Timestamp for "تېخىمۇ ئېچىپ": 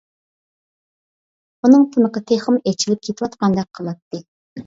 2.31-3.05